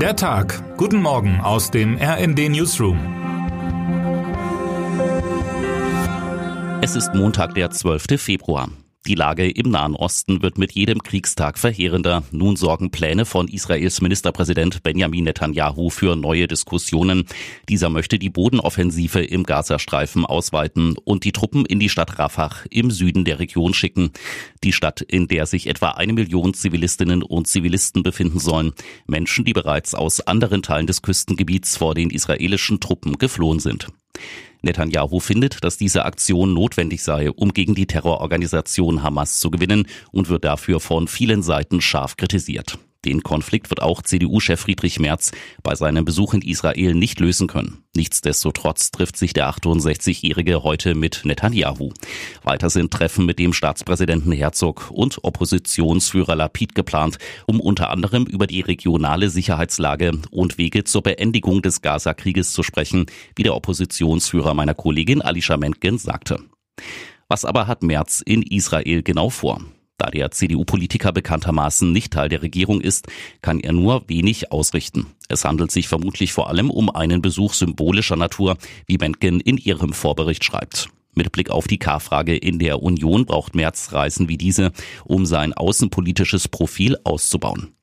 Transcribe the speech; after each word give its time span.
Der 0.00 0.14
Tag. 0.14 0.62
Guten 0.76 1.00
Morgen 1.00 1.40
aus 1.40 1.70
dem 1.70 1.96
RND 1.96 2.50
Newsroom. 2.50 2.98
Es 6.82 6.94
ist 6.94 7.14
Montag, 7.14 7.54
der 7.54 7.70
12. 7.70 8.20
Februar. 8.20 8.68
Die 9.06 9.14
Lage 9.14 9.48
im 9.48 9.70
Nahen 9.70 9.94
Osten 9.94 10.42
wird 10.42 10.58
mit 10.58 10.72
jedem 10.72 11.00
Kriegstag 11.00 11.58
verheerender. 11.58 12.24
Nun 12.32 12.56
sorgen 12.56 12.90
Pläne 12.90 13.24
von 13.24 13.46
Israels 13.46 14.00
Ministerpräsident 14.00 14.82
Benjamin 14.82 15.22
Netanyahu 15.22 15.90
für 15.90 16.16
neue 16.16 16.48
Diskussionen. 16.48 17.24
Dieser 17.68 17.88
möchte 17.88 18.18
die 18.18 18.30
Bodenoffensive 18.30 19.20
im 19.22 19.44
Gazastreifen 19.44 20.26
ausweiten 20.26 20.96
und 21.04 21.22
die 21.22 21.30
Truppen 21.30 21.64
in 21.64 21.78
die 21.78 21.88
Stadt 21.88 22.18
Rafah 22.18 22.50
im 22.68 22.90
Süden 22.90 23.24
der 23.24 23.38
Region 23.38 23.74
schicken. 23.74 24.10
Die 24.64 24.72
Stadt, 24.72 25.02
in 25.02 25.28
der 25.28 25.46
sich 25.46 25.68
etwa 25.68 25.90
eine 25.90 26.12
Million 26.12 26.52
Zivilistinnen 26.52 27.22
und 27.22 27.46
Zivilisten 27.46 28.02
befinden 28.02 28.40
sollen. 28.40 28.72
Menschen, 29.06 29.44
die 29.44 29.52
bereits 29.52 29.94
aus 29.94 30.20
anderen 30.20 30.62
Teilen 30.62 30.88
des 30.88 31.02
Küstengebiets 31.02 31.76
vor 31.76 31.94
den 31.94 32.10
israelischen 32.10 32.80
Truppen 32.80 33.18
geflohen 33.18 33.60
sind. 33.60 33.86
Netanyahu 34.66 35.20
findet, 35.20 35.64
dass 35.64 35.78
diese 35.78 36.04
Aktion 36.04 36.52
notwendig 36.52 37.02
sei, 37.02 37.30
um 37.30 37.54
gegen 37.54 37.74
die 37.74 37.86
Terrororganisation 37.86 39.02
Hamas 39.02 39.40
zu 39.40 39.50
gewinnen 39.50 39.86
und 40.12 40.28
wird 40.28 40.44
dafür 40.44 40.80
von 40.80 41.08
vielen 41.08 41.42
Seiten 41.42 41.80
scharf 41.80 42.16
kritisiert. 42.16 42.78
Den 43.06 43.22
Konflikt 43.22 43.70
wird 43.70 43.82
auch 43.82 44.02
CDU-Chef 44.02 44.58
Friedrich 44.58 44.98
Merz 44.98 45.30
bei 45.62 45.76
seinem 45.76 46.04
Besuch 46.04 46.34
in 46.34 46.42
Israel 46.42 46.92
nicht 46.92 47.20
lösen 47.20 47.46
können. 47.46 47.84
Nichtsdestotrotz 47.94 48.90
trifft 48.90 49.16
sich 49.16 49.32
der 49.32 49.48
68-Jährige 49.48 50.64
heute 50.64 50.96
mit 50.96 51.20
Netanyahu. 51.24 51.92
Weiter 52.42 52.68
sind 52.68 52.92
Treffen 52.92 53.24
mit 53.24 53.38
dem 53.38 53.52
Staatspräsidenten 53.52 54.32
Herzog 54.32 54.90
und 54.90 55.22
Oppositionsführer 55.22 56.34
Lapid 56.34 56.74
geplant, 56.74 57.18
um 57.46 57.60
unter 57.60 57.90
anderem 57.90 58.26
über 58.26 58.48
die 58.48 58.60
regionale 58.60 59.30
Sicherheitslage 59.30 60.10
und 60.32 60.58
Wege 60.58 60.82
zur 60.82 61.02
Beendigung 61.02 61.62
des 61.62 61.82
Gaza-Krieges 61.82 62.52
zu 62.52 62.64
sprechen, 62.64 63.06
wie 63.36 63.44
der 63.44 63.54
Oppositionsführer 63.54 64.52
meiner 64.52 64.74
Kollegin 64.74 65.22
Alicia 65.22 65.56
Mentgen 65.56 65.98
sagte. 65.98 66.40
Was 67.28 67.44
aber 67.44 67.68
hat 67.68 67.84
Merz 67.84 68.20
in 68.20 68.42
Israel 68.42 69.04
genau 69.04 69.30
vor? 69.30 69.60
Da 69.98 70.10
der 70.10 70.30
CDU-Politiker 70.30 71.12
bekanntermaßen 71.12 71.90
nicht 71.90 72.12
Teil 72.12 72.28
der 72.28 72.42
Regierung 72.42 72.80
ist, 72.80 73.06
kann 73.40 73.60
er 73.60 73.72
nur 73.72 74.08
wenig 74.08 74.52
ausrichten. 74.52 75.06
Es 75.28 75.44
handelt 75.44 75.70
sich 75.70 75.88
vermutlich 75.88 76.32
vor 76.32 76.48
allem 76.48 76.70
um 76.70 76.90
einen 76.90 77.22
Besuch 77.22 77.54
symbolischer 77.54 78.16
Natur, 78.16 78.58
wie 78.86 78.98
Mentgen 78.98 79.40
in 79.40 79.56
ihrem 79.56 79.92
Vorbericht 79.92 80.44
schreibt. 80.44 80.88
Mit 81.14 81.32
Blick 81.32 81.48
auf 81.48 81.66
die 81.66 81.78
K-Frage 81.78 82.36
in 82.36 82.58
der 82.58 82.82
Union 82.82 83.24
braucht 83.24 83.54
Merz 83.54 83.92
Reisen 83.92 84.28
wie 84.28 84.36
diese, 84.36 84.70
um 85.06 85.24
sein 85.24 85.54
außenpolitisches 85.54 86.48
Profil 86.48 86.98
auszubauen. 87.04 87.75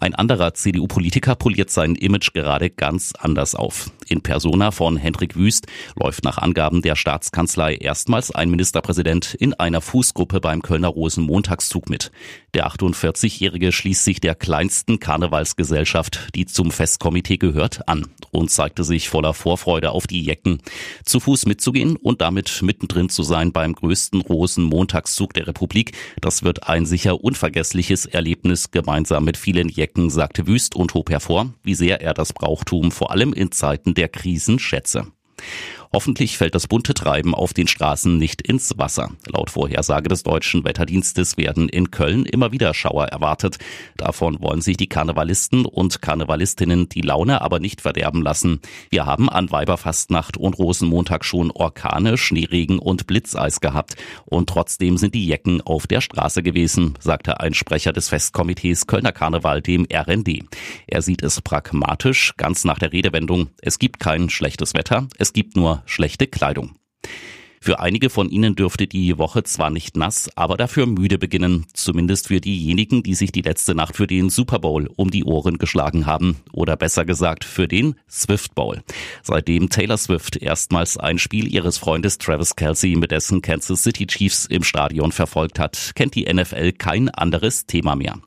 Ein 0.00 0.14
anderer 0.14 0.54
CDU-Politiker 0.54 1.34
poliert 1.34 1.70
sein 1.70 1.96
Image 1.96 2.32
gerade 2.32 2.70
ganz 2.70 3.14
anders 3.18 3.56
auf. 3.56 3.90
In 4.06 4.22
Persona 4.22 4.70
von 4.70 4.96
Hendrik 4.96 5.34
Wüst 5.34 5.66
läuft 5.96 6.22
nach 6.22 6.38
Angaben 6.38 6.82
der 6.82 6.94
Staatskanzlei 6.94 7.74
erstmals 7.74 8.30
ein 8.30 8.48
Ministerpräsident 8.48 9.34
in 9.34 9.54
einer 9.54 9.80
Fußgruppe 9.80 10.40
beim 10.40 10.62
Kölner 10.62 10.88
Rosenmontagszug 10.88 11.90
mit. 11.90 12.12
Der 12.54 12.68
48-Jährige 12.68 13.72
schließt 13.72 14.04
sich 14.04 14.20
der 14.20 14.36
kleinsten 14.36 15.00
Karnevalsgesellschaft, 15.00 16.28
die 16.36 16.46
zum 16.46 16.70
Festkomitee 16.70 17.36
gehört, 17.36 17.88
an 17.88 18.06
und 18.30 18.52
zeigte 18.52 18.84
sich 18.84 19.08
voller 19.08 19.34
Vorfreude 19.34 19.90
auf 19.90 20.06
die 20.06 20.22
Jecken. 20.22 20.62
Zu 21.04 21.18
Fuß 21.18 21.46
mitzugehen 21.46 21.96
und 21.96 22.20
damit 22.20 22.62
mittendrin 22.62 23.08
zu 23.08 23.24
sein 23.24 23.52
beim 23.52 23.74
größten 23.74 24.20
Rosenmontagszug 24.20 25.34
der 25.34 25.48
Republik, 25.48 25.92
das 26.20 26.44
wird 26.44 26.68
ein 26.68 26.86
sicher 26.86 27.22
unvergessliches 27.22 28.06
Erlebnis 28.06 28.70
gemeinsam 28.70 29.24
mit 29.24 29.36
vielen 29.36 29.68
Jecken 29.68 29.87
Becken 29.88 30.10
sagte 30.10 30.46
Wüst 30.46 30.76
und 30.76 30.92
hob 30.92 31.08
hervor, 31.08 31.54
wie 31.62 31.74
sehr 31.74 32.02
er 32.02 32.12
das 32.12 32.34
Brauchtum 32.34 32.90
vor 32.90 33.10
allem 33.10 33.32
in 33.32 33.52
Zeiten 33.52 33.94
der 33.94 34.08
Krisen 34.08 34.58
schätze. 34.58 35.06
Hoffentlich 35.92 36.36
fällt 36.36 36.54
das 36.54 36.66
bunte 36.66 36.92
Treiben 36.92 37.34
auf 37.34 37.54
den 37.54 37.66
Straßen 37.66 38.18
nicht 38.18 38.42
ins 38.42 38.76
Wasser. 38.76 39.10
Laut 39.26 39.50
Vorhersage 39.50 40.08
des 40.08 40.22
deutschen 40.22 40.64
Wetterdienstes 40.64 41.38
werden 41.38 41.68
in 41.68 41.90
Köln 41.90 42.26
immer 42.26 42.52
wieder 42.52 42.74
Schauer 42.74 43.06
erwartet. 43.06 43.56
Davon 43.96 44.40
wollen 44.42 44.60
sich 44.60 44.76
die 44.76 44.86
Karnevalisten 44.86 45.64
und 45.64 46.02
Karnevalistinnen 46.02 46.90
die 46.90 47.00
Laune 47.00 47.40
aber 47.40 47.58
nicht 47.58 47.80
verderben 47.80 48.22
lassen. 48.22 48.60
Wir 48.90 49.06
haben 49.06 49.30
an 49.30 49.50
Weiberfastnacht 49.50 50.36
und 50.36 50.58
Rosenmontag 50.58 51.24
schon 51.24 51.50
Orkane, 51.50 52.18
Schneeregen 52.18 52.78
und 52.78 53.06
Blitzeis 53.06 53.60
gehabt. 53.60 53.96
Und 54.26 54.50
trotzdem 54.50 54.98
sind 54.98 55.14
die 55.14 55.26
Jecken 55.26 55.62
auf 55.62 55.86
der 55.86 56.02
Straße 56.02 56.42
gewesen, 56.42 56.94
sagte 57.00 57.40
ein 57.40 57.54
Sprecher 57.54 57.94
des 57.94 58.10
Festkomitees 58.10 58.86
Kölner 58.86 59.12
Karneval 59.12 59.62
dem 59.62 59.86
RND. 59.90 60.44
Er 60.86 61.00
sieht 61.00 61.22
es 61.22 61.40
pragmatisch, 61.40 62.34
ganz 62.36 62.64
nach 62.64 62.78
der 62.78 62.92
Redewendung, 62.92 63.48
es 63.62 63.78
gibt 63.78 64.00
kein 64.00 64.28
schlechtes 64.28 64.74
Wetter, 64.74 65.08
es 65.18 65.32
gibt 65.32 65.56
nur 65.56 65.77
schlechte 65.86 66.26
Kleidung. 66.26 66.76
Für 67.60 67.80
einige 67.80 68.08
von 68.08 68.30
Ihnen 68.30 68.54
dürfte 68.54 68.86
die 68.86 69.18
Woche 69.18 69.42
zwar 69.42 69.70
nicht 69.70 69.96
nass, 69.96 70.30
aber 70.36 70.56
dafür 70.56 70.86
müde 70.86 71.18
beginnen. 71.18 71.66
Zumindest 71.72 72.28
für 72.28 72.40
diejenigen, 72.40 73.02
die 73.02 73.14
sich 73.14 73.32
die 73.32 73.42
letzte 73.42 73.74
Nacht 73.74 73.96
für 73.96 74.06
den 74.06 74.30
Super 74.30 74.60
Bowl 74.60 74.88
um 74.96 75.10
die 75.10 75.24
Ohren 75.24 75.58
geschlagen 75.58 76.06
haben. 76.06 76.36
Oder 76.52 76.76
besser 76.76 77.04
gesagt 77.04 77.44
für 77.44 77.66
den 77.66 77.96
Swift 78.08 78.54
Bowl. 78.54 78.82
Seitdem 79.22 79.68
Taylor 79.70 79.98
Swift 79.98 80.36
erstmals 80.36 80.96
ein 80.96 81.18
Spiel 81.18 81.52
ihres 81.52 81.78
Freundes 81.78 82.18
Travis 82.18 82.54
Kelsey 82.54 82.94
mit 82.96 83.10
dessen 83.10 83.42
Kansas 83.42 83.82
City 83.82 84.06
Chiefs 84.06 84.46
im 84.46 84.62
Stadion 84.62 85.10
verfolgt 85.10 85.58
hat, 85.58 85.92
kennt 85.94 86.14
die 86.14 86.32
NFL 86.32 86.72
kein 86.72 87.08
anderes 87.08 87.66
Thema 87.66 87.96
mehr. 87.96 88.18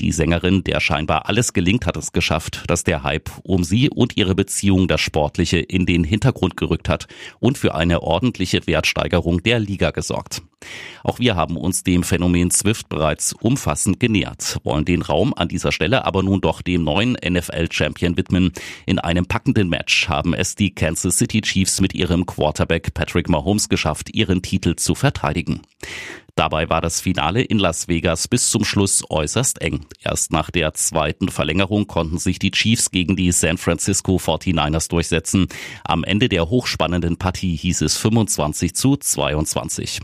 Die 0.00 0.12
Sängerin, 0.12 0.64
der 0.64 0.80
scheinbar 0.80 1.28
alles 1.28 1.52
gelingt, 1.52 1.86
hat 1.86 1.96
es 1.96 2.12
geschafft, 2.12 2.64
dass 2.68 2.84
der 2.84 3.02
Hype 3.02 3.30
um 3.42 3.64
sie 3.64 3.90
und 3.90 4.16
ihre 4.16 4.34
Beziehung 4.34 4.88
das 4.88 5.00
Sportliche 5.00 5.58
in 5.58 5.86
den 5.86 6.04
Hintergrund 6.04 6.56
gerückt 6.56 6.88
hat 6.88 7.06
und 7.40 7.58
für 7.58 7.74
eine 7.74 8.02
ordentliche 8.02 8.66
Wertsteigerung 8.66 9.42
der 9.42 9.58
Liga 9.58 9.90
gesorgt. 9.90 10.42
Auch 11.02 11.18
wir 11.18 11.36
haben 11.36 11.56
uns 11.56 11.82
dem 11.82 12.02
Phänomen 12.02 12.50
Swift 12.50 12.88
bereits 12.88 13.32
umfassend 13.32 14.00
genähert, 14.00 14.58
wollen 14.64 14.84
den 14.84 15.02
Raum 15.02 15.34
an 15.34 15.48
dieser 15.48 15.72
Stelle 15.72 16.04
aber 16.04 16.22
nun 16.22 16.40
doch 16.40 16.62
dem 16.62 16.84
neuen 16.84 17.16
NFL-Champion 17.24 18.16
widmen. 18.16 18.52
In 18.86 18.98
einem 18.98 19.26
packenden 19.26 19.68
Match 19.68 20.08
haben 20.08 20.34
es 20.34 20.54
die 20.54 20.74
Kansas 20.74 21.18
City 21.18 21.40
Chiefs 21.40 21.80
mit 21.80 21.94
ihrem 21.94 22.26
Quarterback 22.26 22.94
Patrick 22.94 23.28
Mahomes 23.28 23.68
geschafft, 23.68 24.14
ihren 24.14 24.42
Titel 24.42 24.76
zu 24.76 24.94
verteidigen. 24.94 25.62
Dabei 26.36 26.68
war 26.68 26.80
das 26.80 27.00
Finale 27.00 27.42
in 27.42 27.60
Las 27.60 27.86
Vegas 27.86 28.26
bis 28.26 28.50
zum 28.50 28.64
Schluss 28.64 29.04
äußerst 29.08 29.60
eng. 29.62 29.86
Erst 30.00 30.32
nach 30.32 30.50
der 30.50 30.74
zweiten 30.74 31.28
Verlängerung 31.28 31.86
konnten 31.86 32.18
sich 32.18 32.40
die 32.40 32.50
Chiefs 32.50 32.90
gegen 32.90 33.14
die 33.14 33.30
San 33.30 33.56
Francisco 33.56 34.16
49ers 34.16 34.88
durchsetzen. 34.88 35.46
Am 35.84 36.02
Ende 36.02 36.28
der 36.28 36.50
hochspannenden 36.50 37.18
Partie 37.18 37.54
hieß 37.54 37.82
es 37.82 37.96
25 37.98 38.74
zu 38.74 38.96
22. 38.96 40.00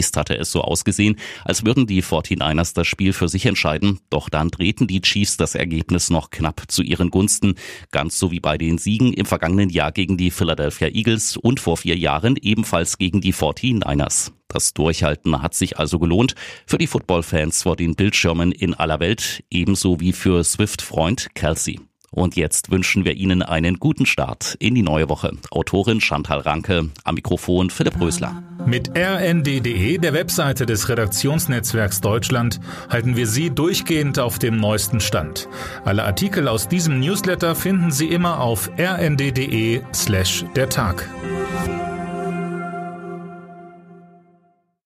Zunächst 0.00 0.16
hatte 0.16 0.38
es 0.38 0.50
so 0.50 0.62
ausgesehen, 0.62 1.16
als 1.44 1.66
würden 1.66 1.86
die 1.86 2.02
49ers 2.02 2.72
das 2.72 2.86
Spiel 2.86 3.12
für 3.12 3.28
sich 3.28 3.44
entscheiden, 3.44 4.00
doch 4.08 4.30
dann 4.30 4.48
drehten 4.48 4.86
die 4.86 5.02
Chiefs 5.02 5.36
das 5.36 5.54
Ergebnis 5.54 6.08
noch 6.08 6.30
knapp 6.30 6.62
zu 6.68 6.82
ihren 6.82 7.10
Gunsten, 7.10 7.56
ganz 7.90 8.18
so 8.18 8.30
wie 8.30 8.40
bei 8.40 8.56
den 8.56 8.78
Siegen 8.78 9.12
im 9.12 9.26
vergangenen 9.26 9.68
Jahr 9.68 9.92
gegen 9.92 10.16
die 10.16 10.30
Philadelphia 10.30 10.88
Eagles 10.88 11.36
und 11.36 11.60
vor 11.60 11.76
vier 11.76 11.98
Jahren 11.98 12.36
ebenfalls 12.40 12.96
gegen 12.96 13.20
die 13.20 13.34
49ers. 13.34 14.32
Das 14.48 14.72
Durchhalten 14.72 15.42
hat 15.42 15.52
sich 15.52 15.78
also 15.78 15.98
gelohnt 15.98 16.34
für 16.66 16.78
die 16.78 16.86
Footballfans 16.86 17.62
vor 17.62 17.76
den 17.76 17.94
Bildschirmen 17.94 18.52
in 18.52 18.72
aller 18.72 19.00
Welt, 19.00 19.44
ebenso 19.50 20.00
wie 20.00 20.14
für 20.14 20.42
Swift-Freund 20.42 21.28
Kelsey. 21.34 21.89
Und 22.12 22.34
jetzt 22.34 22.70
wünschen 22.72 23.04
wir 23.04 23.14
Ihnen 23.14 23.42
einen 23.42 23.78
guten 23.78 24.04
Start 24.04 24.56
in 24.58 24.74
die 24.74 24.82
neue 24.82 25.08
Woche. 25.08 25.32
Autorin 25.50 26.00
Chantal 26.00 26.40
Ranke, 26.40 26.90
am 27.04 27.14
Mikrofon 27.14 27.70
Philipp 27.70 28.00
Rösler. 28.00 28.42
Mit 28.66 28.90
rnd.de, 28.96 29.98
der 29.98 30.12
Webseite 30.12 30.66
des 30.66 30.88
Redaktionsnetzwerks 30.88 32.00
Deutschland, 32.00 32.60
halten 32.90 33.16
wir 33.16 33.26
Sie 33.26 33.50
durchgehend 33.50 34.18
auf 34.18 34.38
dem 34.38 34.56
neuesten 34.56 35.00
Stand. 35.00 35.48
Alle 35.84 36.04
Artikel 36.04 36.48
aus 36.48 36.68
diesem 36.68 36.98
Newsletter 37.00 37.54
finden 37.54 37.92
Sie 37.92 38.08
immer 38.08 38.40
auf 38.40 38.70
rnd.de 38.76 39.80
slash 39.94 40.44
der 40.56 40.68
Tag. 40.68 41.08